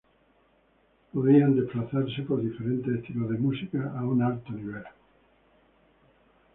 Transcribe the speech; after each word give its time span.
Podían 1.13 1.55
desplazarse 1.55 2.23
por 2.23 2.41
diferentes 2.41 2.91
estilos 2.91 3.29
de 3.29 3.37
música 3.37 3.93
a 3.95 4.01
un 4.03 4.23
alto 4.23 4.51
nivel. 4.51 4.83